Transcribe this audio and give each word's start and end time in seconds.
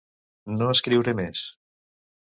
No 0.61 0.69
escriuré 0.77 1.15
més! 1.23 1.45